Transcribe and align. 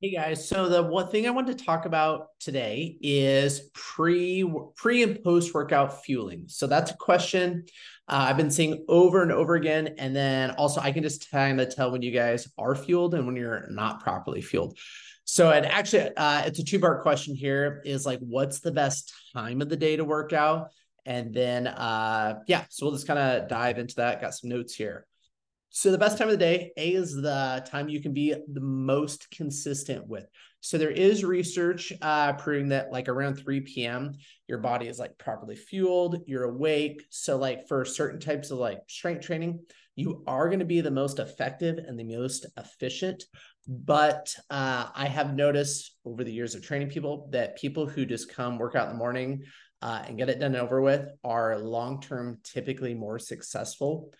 Hey 0.00 0.12
guys, 0.12 0.48
so 0.48 0.68
the 0.68 0.80
one 0.80 1.08
thing 1.08 1.26
I 1.26 1.30
wanted 1.30 1.58
to 1.58 1.64
talk 1.64 1.84
about 1.84 2.28
today 2.38 2.96
is 3.02 3.68
pre 3.74 4.48
pre 4.76 5.02
and 5.02 5.20
post 5.24 5.52
workout 5.52 6.04
fueling. 6.04 6.44
So 6.46 6.68
that's 6.68 6.92
a 6.92 6.96
question 6.96 7.64
uh, 8.06 8.26
I've 8.28 8.36
been 8.36 8.52
seeing 8.52 8.84
over 8.86 9.22
and 9.22 9.32
over 9.32 9.56
again, 9.56 9.96
and 9.98 10.14
then 10.14 10.52
also 10.52 10.80
I 10.80 10.92
can 10.92 11.02
just 11.02 11.28
kind 11.32 11.60
of 11.60 11.74
tell 11.74 11.90
when 11.90 12.02
you 12.02 12.12
guys 12.12 12.46
are 12.56 12.76
fueled 12.76 13.14
and 13.14 13.26
when 13.26 13.34
you're 13.34 13.66
not 13.70 14.00
properly 14.00 14.40
fueled. 14.40 14.78
So 15.24 15.50
it 15.50 15.64
actually 15.64 16.16
uh, 16.16 16.42
it's 16.46 16.60
a 16.60 16.64
two 16.64 16.78
part 16.78 17.02
question 17.02 17.34
here 17.34 17.82
is 17.84 18.06
like 18.06 18.20
what's 18.20 18.60
the 18.60 18.70
best 18.70 19.12
time 19.34 19.60
of 19.60 19.68
the 19.68 19.76
day 19.76 19.96
to 19.96 20.04
work 20.04 20.32
out, 20.32 20.68
and 21.06 21.34
then 21.34 21.66
uh, 21.66 22.38
yeah, 22.46 22.66
so 22.70 22.86
we'll 22.86 22.94
just 22.94 23.08
kind 23.08 23.18
of 23.18 23.48
dive 23.48 23.78
into 23.80 23.96
that. 23.96 24.20
Got 24.20 24.34
some 24.34 24.50
notes 24.50 24.76
here. 24.76 25.08
So 25.70 25.90
the 25.90 25.98
best 25.98 26.18
time 26.18 26.28
of 26.28 26.32
the 26.32 26.38
day, 26.38 26.72
A 26.76 26.94
is 26.94 27.14
the 27.14 27.64
time 27.70 27.88
you 27.88 28.00
can 28.00 28.14
be 28.14 28.34
the 28.52 28.60
most 28.60 29.30
consistent 29.30 30.06
with. 30.06 30.26
So 30.60 30.78
there 30.78 30.90
is 30.90 31.24
research 31.24 31.92
uh, 32.02 32.32
proving 32.32 32.70
that 32.70 32.90
like 32.90 33.08
around 33.08 33.36
3 33.36 33.60
p.m., 33.60 34.14
your 34.48 34.58
body 34.58 34.88
is 34.88 34.98
like 34.98 35.16
properly 35.18 35.56
fueled, 35.56 36.22
you're 36.26 36.44
awake. 36.44 37.04
So 37.10 37.36
like 37.36 37.68
for 37.68 37.84
certain 37.84 38.18
types 38.18 38.50
of 38.50 38.58
like 38.58 38.80
strength 38.88 39.26
training, 39.26 39.60
you 39.94 40.22
are 40.26 40.46
going 40.48 40.60
to 40.60 40.64
be 40.64 40.80
the 40.80 40.90
most 40.90 41.18
effective 41.18 41.78
and 41.78 41.98
the 41.98 42.04
most 42.04 42.46
efficient. 42.56 43.24
But 43.66 44.34
uh, 44.48 44.86
I 44.94 45.06
have 45.06 45.34
noticed 45.34 45.96
over 46.04 46.24
the 46.24 46.32
years 46.32 46.54
of 46.54 46.62
training 46.62 46.88
people 46.88 47.28
that 47.32 47.58
people 47.58 47.86
who 47.86 48.06
just 48.06 48.32
come 48.32 48.58
work 48.58 48.74
out 48.74 48.86
in 48.86 48.94
the 48.94 48.98
morning 48.98 49.42
uh, 49.82 50.02
and 50.06 50.18
get 50.18 50.28
it 50.28 50.40
done 50.40 50.56
over 50.56 50.80
with 50.80 51.08
are 51.22 51.58
long 51.58 52.00
term 52.00 52.38
typically 52.42 52.94
more 52.94 53.18
successful 53.18 54.12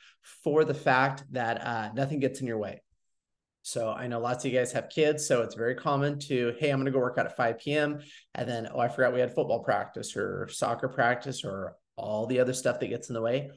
for 0.43 0.65
the 0.65 0.75
fact 0.75 1.25
that 1.33 1.65
uh, 1.67 1.91
nothing 1.95 2.21
gets 2.21 2.41
in 2.41 2.47
your 2.47 2.59
way. 2.59 2.81
So 3.63 3.91
I 3.91 4.07
know 4.07 4.21
lots 4.21 4.45
of 4.45 4.53
you 4.53 4.59
guys 4.59 4.73
have 4.73 4.89
kids, 4.89 5.27
so 5.27 5.43
it's 5.43 5.55
very 5.55 5.75
common 5.75 6.19
to, 6.21 6.55
hey, 6.59 6.71
I'm 6.71 6.79
going 6.79 6.87
to 6.87 6.93
go 6.93 7.01
work 7.01 7.19
out 7.19 7.27
at 7.27 7.37
5 7.37 7.59
p.m. 7.59 8.01
And 8.35 8.49
then, 8.49 8.69
oh, 8.73 8.79
I 8.79 8.89
forgot 8.89 9.13
we 9.13 9.21
had 9.21 9.35
football 9.35 9.63
practice 9.63 10.17
or 10.17 10.49
soccer 10.49 10.89
practice 10.89 11.45
or 11.45 11.77
all 11.97 12.27
the 12.27 12.41
other 12.41 12.55
stuff 12.55 12.81
that 12.81 12.89
gets 12.89 13.11
in 13.11 13.15
the 13.15 13.21
way. 13.21 13.51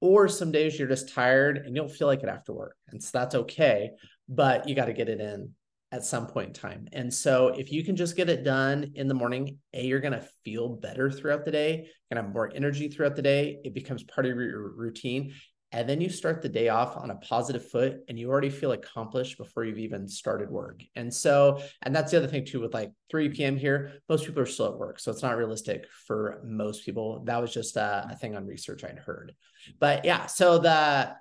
Or 0.00 0.28
some 0.28 0.52
days 0.52 0.78
you're 0.78 0.88
just 0.88 1.12
tired 1.12 1.56
and 1.56 1.74
you 1.74 1.82
don't 1.82 1.90
feel 1.90 2.06
like 2.06 2.22
it 2.22 2.28
after 2.28 2.52
work. 2.52 2.76
And 2.88 3.02
so 3.02 3.18
that's 3.18 3.34
okay, 3.34 3.90
but 4.28 4.68
you 4.68 4.74
got 4.74 4.84
to 4.84 4.92
get 4.92 5.08
it 5.08 5.20
in 5.20 5.52
at 5.96 6.04
some 6.04 6.26
point 6.26 6.48
in 6.48 6.52
time. 6.52 6.88
And 6.92 7.12
so 7.12 7.48
if 7.48 7.72
you 7.72 7.82
can 7.82 7.96
just 7.96 8.16
get 8.16 8.28
it 8.28 8.44
done 8.44 8.92
in 8.94 9.08
the 9.08 9.14
morning, 9.14 9.58
A, 9.72 9.84
you're 9.84 10.00
going 10.00 10.12
to 10.12 10.28
feel 10.44 10.68
better 10.68 11.10
throughout 11.10 11.44
the 11.44 11.50
day, 11.50 11.70
you're 11.70 12.12
going 12.12 12.22
to 12.22 12.26
have 12.26 12.32
more 12.32 12.52
energy 12.54 12.88
throughout 12.88 13.16
the 13.16 13.22
day. 13.22 13.58
It 13.64 13.74
becomes 13.74 14.04
part 14.04 14.26
of 14.26 14.36
your 14.36 14.72
routine. 14.72 15.32
And 15.72 15.88
then 15.88 16.00
you 16.00 16.08
start 16.08 16.42
the 16.42 16.48
day 16.48 16.68
off 16.68 16.96
on 16.96 17.10
a 17.10 17.16
positive 17.16 17.68
foot 17.68 17.98
and 18.08 18.18
you 18.18 18.30
already 18.30 18.50
feel 18.50 18.72
accomplished 18.72 19.36
before 19.36 19.64
you've 19.64 19.78
even 19.78 20.06
started 20.06 20.48
work. 20.48 20.82
And 20.94 21.12
so, 21.12 21.60
and 21.82 21.94
that's 21.94 22.12
the 22.12 22.18
other 22.18 22.28
thing 22.28 22.44
too, 22.44 22.60
with 22.60 22.72
like 22.72 22.92
3 23.10 23.30
p.m. 23.30 23.56
here, 23.56 23.94
most 24.08 24.24
people 24.24 24.42
are 24.42 24.46
still 24.46 24.66
at 24.66 24.78
work. 24.78 25.00
So 25.00 25.10
it's 25.10 25.22
not 25.22 25.36
realistic 25.36 25.86
for 26.06 26.40
most 26.44 26.84
people. 26.84 27.24
That 27.24 27.40
was 27.40 27.52
just 27.52 27.76
a, 27.76 28.06
a 28.10 28.16
thing 28.16 28.36
on 28.36 28.46
research 28.46 28.84
I'd 28.84 28.98
heard. 28.98 29.34
But 29.80 30.04
yeah, 30.04 30.26
so 30.26 30.58
the, 30.58 31.14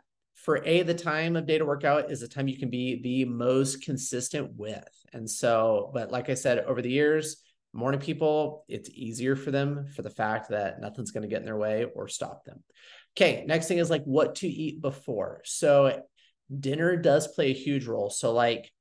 for 0.46 0.64
a 0.64 0.84
the 0.84 0.94
time 0.94 1.36
of 1.36 1.48
day 1.48 1.58
to 1.58 1.66
workout 1.66 2.12
is 2.12 2.20
the 2.20 2.28
time 2.28 2.48
you 2.48 2.58
can 2.58 2.70
be 2.70 3.02
the 3.02 3.26
most 3.26 3.82
consistent 3.84 4.54
with. 4.56 4.88
And 5.12 5.28
so 5.30 5.90
but 5.92 6.12
like 6.12 6.30
i 6.30 6.36
said 6.36 6.60
over 6.60 6.84
the 6.84 6.92
years 6.92 7.38
morning 7.74 8.00
people 8.00 8.64
it's 8.70 8.90
easier 8.92 9.36
for 9.36 9.50
them 9.50 9.88
for 9.96 10.04
the 10.04 10.10
fact 10.10 10.50
that 10.50 10.80
nothing's 10.80 11.12
going 11.12 11.24
to 11.24 11.28
get 11.28 11.40
in 11.40 11.46
their 11.46 11.58
way 11.58 11.88
or 11.96 12.08
stop 12.08 12.46
them. 12.46 12.64
Okay 13.18 13.44
next 13.48 13.68
thing 13.68 13.80
is 13.80 13.90
like 13.90 14.04
what 14.04 14.36
to 14.36 14.48
eat 14.48 14.82
before. 14.82 15.42
So 15.46 16.04
dinner 16.60 16.96
does 16.96 17.28
play 17.28 17.50
a 17.50 17.54
huge 17.54 17.88
role. 17.88 18.12
So 18.12 18.32
like 18.32 18.72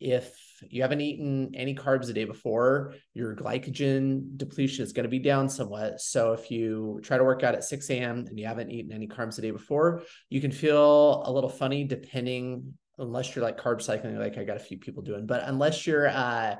if 0.00 0.34
you 0.68 0.82
haven't 0.82 1.00
eaten 1.00 1.52
any 1.54 1.74
carbs 1.74 2.06
the 2.06 2.12
day 2.12 2.24
before, 2.24 2.94
your 3.14 3.34
glycogen 3.34 4.36
depletion 4.36 4.84
is 4.84 4.92
going 4.92 5.04
to 5.04 5.10
be 5.10 5.18
down 5.18 5.48
somewhat. 5.48 6.00
So 6.00 6.32
if 6.32 6.50
you 6.50 7.00
try 7.02 7.16
to 7.16 7.24
work 7.24 7.42
out 7.42 7.54
at 7.54 7.64
6 7.64 7.90
a.m. 7.90 8.26
and 8.28 8.38
you 8.38 8.46
haven't 8.46 8.70
eaten 8.70 8.92
any 8.92 9.08
carbs 9.08 9.36
the 9.36 9.42
day 9.42 9.50
before, 9.50 10.02
you 10.30 10.40
can 10.40 10.50
feel 10.50 11.22
a 11.26 11.32
little 11.32 11.50
funny 11.50 11.84
depending, 11.84 12.74
unless 12.98 13.34
you're 13.34 13.44
like 13.44 13.58
carb 13.58 13.80
cycling, 13.80 14.18
like 14.18 14.36
I 14.36 14.44
got 14.44 14.56
a 14.56 14.60
few 14.60 14.78
people 14.78 15.02
doing, 15.02 15.26
but 15.26 15.42
unless 15.44 15.86
you're, 15.86 16.08
uh, 16.08 16.56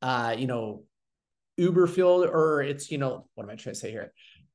uh, 0.00 0.34
you 0.36 0.46
know, 0.46 0.84
uber 1.56 1.86
fueled 1.86 2.26
or 2.26 2.62
it's, 2.62 2.90
you 2.90 2.98
know, 2.98 3.26
what 3.34 3.44
am 3.44 3.50
I 3.50 3.56
trying 3.56 3.74
to 3.74 3.80
say 3.80 3.90
here? 3.90 4.12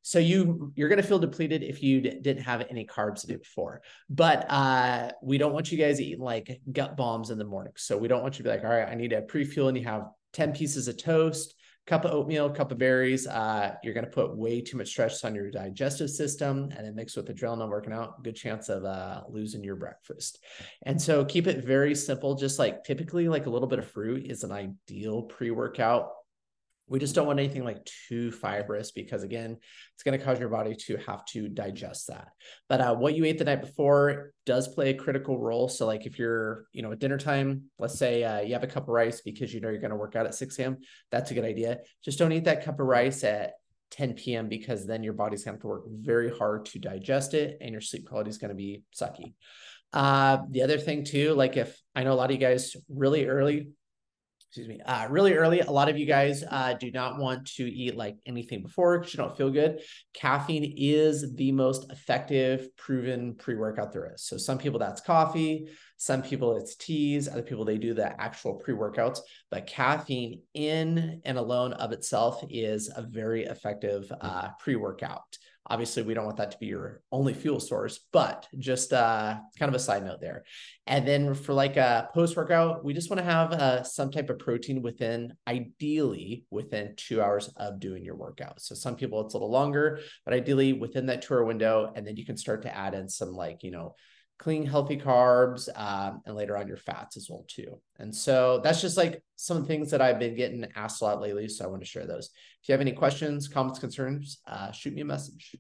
So 0.08 0.20
you 0.20 0.72
you're 0.74 0.88
going 0.88 1.02
to 1.02 1.08
feel 1.08 1.20
depleted 1.20 1.64
if 1.64 1.84
you 1.84 2.00
d- 2.00 2.20
didn't 2.22 2.44
have 2.44 2.66
any 2.70 2.86
carbs 2.86 3.28
before. 3.28 3.82
But 4.10 4.46
uh, 4.50 5.12
we 5.22 5.38
don't 5.38 5.52
want 5.52 5.70
you 5.70 5.78
guys 5.78 6.00
eating 6.00 6.24
like 6.24 6.62
gut 6.72 6.96
bombs 6.96 7.30
in 7.30 7.38
the 7.38 7.44
morning. 7.44 7.74
So 7.76 7.98
we 7.98 8.08
don't 8.08 8.22
want 8.22 8.36
you 8.36 8.44
to 8.46 8.50
be 8.50 8.56
like, 8.56 8.64
all 8.64 8.70
right, 8.70 8.88
I 8.88 8.96
need 8.96 9.12
a 9.12 9.24
pre-fuel, 9.24 9.68
and 9.68 9.78
you 9.78 9.84
have 9.84 10.04
ten 10.32 10.54
pieces 10.54 10.88
of 10.88 10.96
toast, 10.96 11.56
cup 11.88 12.06
of 12.06 12.12
oatmeal, 12.12 12.50
cup 12.50 12.72
of 12.72 12.78
berries. 12.78 13.28
Uh, 13.28 13.76
you're 13.84 13.94
going 13.94 14.06
to 14.06 14.10
put 14.10 14.34
way 14.34 14.62
too 14.62 14.78
much 14.78 14.88
stress 14.88 15.26
on 15.26 15.36
your 15.36 15.52
digestive 15.52 16.10
system, 16.10 16.70
and 16.74 16.86
then 16.86 16.96
mixed 16.96 17.18
with 17.18 17.28
adrenaline 17.28 17.68
working 17.68 17.92
out, 17.92 18.24
good 18.24 18.38
chance 18.38 18.70
of 18.70 18.86
uh, 18.86 19.24
losing 19.28 19.62
your 19.62 19.76
breakfast. 19.76 20.40
And 20.84 21.02
so 21.02 21.26
keep 21.26 21.48
it 21.48 21.66
very 21.66 21.96
simple. 21.96 22.36
Just 22.36 22.60
like 22.60 22.86
typically, 22.86 23.28
like 23.28 23.46
a 23.46 23.50
little 23.50 23.68
bit 23.68 23.80
of 23.80 23.92
fruit 23.92 24.32
is 24.32 24.46
an 24.46 24.54
ideal 24.54 25.24
pre-workout 25.24 26.12
we 26.88 27.00
just 27.00 27.16
don't 27.16 27.28
want 27.28 27.40
anything 27.40 27.66
like 27.66 27.86
too 28.08 28.32
fibrous 28.32 28.92
because 28.92 29.24
again, 29.24 29.58
it's 29.94 30.04
going 30.04 30.18
to 30.18 30.24
cause 30.24 30.40
your 30.40 30.50
body 30.50 30.74
to 30.74 30.98
have 31.06 31.26
to 31.26 31.50
digest 31.50 32.08
that. 32.08 32.30
But 32.70 32.82
uh, 32.82 32.96
what 32.96 33.16
you 33.16 33.26
ate 33.26 33.38
the 33.38 33.44
night 33.44 33.62
before 33.62 34.32
does 34.46 34.70
play 34.70 34.92
a 34.92 34.94
critical 34.94 35.38
role. 35.38 35.68
So 35.68 35.86
like 35.86 36.06
if 36.06 36.18
you're, 36.18 36.66
you 36.72 36.82
know, 36.82 36.92
at 36.94 37.00
dinner 37.00 37.18
time, 37.18 37.64
let's 37.78 38.00
say 38.00 38.24
uh, 38.24 38.40
you 38.40 38.54
have 38.54 38.64
a 38.64 38.68
cup 38.68 38.84
of 38.84 38.90
rice 38.90 39.22
because 39.22 39.54
you 39.54 39.60
know 39.60 39.70
you're 39.70 39.82
going 39.82 39.92
to 39.92 39.98
work 39.98 40.16
out 40.16 40.26
at 40.26 40.36
6 40.36 40.60
a.m. 40.60 40.78
That's 41.12 41.32
a 41.32 41.34
good 41.34 41.46
idea. 41.46 41.80
Just 42.04 42.20
don't 42.20 42.32
eat 42.32 42.46
that 42.46 42.64
cup 42.64 42.80
of 42.80 42.88
rice 42.88 43.24
at 43.26 43.54
10 43.92 44.14
p.m. 44.14 44.48
because 44.48 44.86
then 44.86 45.04
your 45.04 45.14
body's 45.14 45.44
going 45.44 45.54
to 45.54 45.58
have 45.58 45.62
to 45.62 45.68
work 45.68 45.84
very 45.88 46.36
hard 46.38 46.66
to 46.68 46.80
digest 46.80 47.34
it 47.34 47.58
and 47.62 47.72
your 47.72 47.82
sleep 47.82 48.08
quality 48.08 48.30
is 48.30 48.38
going 48.38 48.50
to 48.50 48.56
be 48.56 48.84
sucky. 48.96 49.34
Uh, 49.94 50.40
the 50.52 50.62
other 50.62 50.78
thing 50.78 51.04
too, 51.04 51.34
like 51.34 51.58
if 51.58 51.82
I 51.96 52.04
know 52.04 52.14
a 52.14 52.16
lot 52.16 52.30
of 52.30 52.32
you 52.32 52.38
guys 52.38 52.76
really 52.90 53.26
early 53.26 53.70
excuse 54.50 54.68
me, 54.68 54.80
uh, 54.86 55.08
really 55.10 55.34
early. 55.34 55.60
A 55.60 55.72
lot 55.72 55.90
of 55.90 55.98
you 55.98 56.06
guys 56.06 56.44
uh, 56.50 56.74
do 56.74 56.90
not 56.92 57.20
want 57.20 57.46
to 57.56 57.64
eat 57.64 57.96
like 57.98 58.16
anything 58.26 58.62
before 58.62 58.98
because 58.98 59.14
you 59.14 59.18
don't 59.18 59.36
feel 59.36 59.50
good. 59.50 59.82
Caffeine 60.14 60.74
is 60.78 61.36
the 61.36 61.52
most 61.52 61.92
effective, 61.92 62.76
proven 62.78 63.36
pre 63.36 63.56
workout 63.56 63.92
there 63.92 64.12
is. 64.14 64.24
So, 64.24 64.38
some 64.38 64.58
people 64.58 64.80
that's 64.80 65.02
coffee, 65.02 65.68
some 65.98 66.22
people 66.22 66.56
it's 66.58 66.76
teas, 66.76 67.28
other 67.28 67.42
people 67.42 67.66
they 67.66 67.78
do 67.78 67.94
the 67.94 68.20
actual 68.22 68.56
pre 68.56 68.74
workouts. 68.74 69.20
But 69.52 69.68
caffeine 69.68 70.42
in 70.54 71.22
and 71.26 71.38
alone 71.38 71.74
of 71.74 71.92
itself 71.92 72.44
is 72.50 72.90
a 72.96 73.02
very 73.02 73.44
effective 73.44 74.10
uh, 74.22 74.50
pre 74.60 74.78
workout. 74.78 75.38
Obviously, 75.70 76.04
we 76.04 76.14
don't 76.14 76.26
want 76.26 76.38
that 76.38 76.52
to 76.52 76.58
be 76.60 76.68
your 76.68 77.02
only 77.12 77.34
fuel 77.34 77.60
source, 77.60 78.00
but 78.14 78.48
just 78.58 78.94
uh, 78.94 79.38
kind 79.60 79.70
of 79.70 79.76
a 79.76 79.80
side 79.80 80.06
note 80.06 80.22
there. 80.22 80.46
And 80.86 81.06
then 81.06 81.34
for 81.34 81.54
like 81.54 81.76
a 81.76 82.10
post 82.14 82.38
workout, 82.38 82.86
we 82.86 82.94
just 82.94 83.10
want 83.10 83.20
to 83.20 83.26
have 83.26 83.52
uh, 83.52 83.84
some 83.84 84.10
type 84.10 84.30
of 84.30 84.40
protein 84.40 84.82
within, 84.82 85.34
ideally 85.46 86.46
within 86.50 86.94
two 86.96 87.22
hours 87.22 87.50
of 87.58 87.82
doing 87.82 88.06
your 88.06 88.16
workout. 88.16 88.62
So 88.62 88.76
some 88.76 88.96
people 88.96 89.26
it's 89.26 89.34
a 89.34 89.38
little 89.38 89.52
longer, 89.52 90.00
but 90.24 90.34
ideally 90.34 90.72
within 90.74 91.08
that 91.08 91.22
two 91.22 91.34
hour 91.34 91.44
window. 91.44 91.92
And 91.94 92.08
then 92.08 92.16
you 92.16 92.26
can 92.26 92.38
start 92.38 92.62
to 92.62 92.76
add 92.76 92.94
in 92.94 93.10
some 93.10 93.34
like, 93.34 93.64
you 93.64 93.72
know, 93.72 93.96
clean, 94.40 94.66
healthy 94.66 94.98
carbs, 94.98 95.68
um, 95.76 96.22
and 96.26 96.36
later 96.36 96.58
on 96.58 96.68
your 96.68 96.78
fats 96.78 97.18
as 97.18 97.28
well 97.30 97.46
too. 97.48 97.80
And 98.00 98.14
so 98.16 98.60
that's 98.64 98.82
just 98.82 98.98
like 98.98 99.24
some 99.36 99.66
things 99.66 99.92
that 99.92 100.02
I've 100.02 100.20
been 100.20 100.36
getting 100.36 100.66
asked 100.76 101.02
a 101.02 101.06
lot 101.06 101.22
lately. 101.22 101.48
So 101.48 101.66
I 101.66 101.68
want 101.68 101.82
to 101.82 101.88
share 101.88 102.06
those. 102.06 102.30
If 102.62 102.70
you 102.70 102.74
have 102.74 102.82
any 102.82 102.94
questions, 102.94 103.48
comments, 103.48 103.80
concerns, 103.80 104.40
uh, 104.48 104.72
shoot 104.72 104.94
me 104.94 105.02
a 105.02 105.06
message. 105.06 105.56